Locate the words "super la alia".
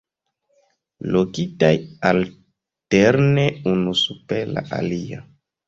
4.07-5.25